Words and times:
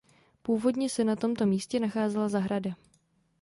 Původně 0.41 0.89
se 0.89 1.03
na 1.03 1.15
tomto 1.15 1.45
místě 1.45 1.79
nacházela 1.79 2.29
zahrada. 2.29 2.71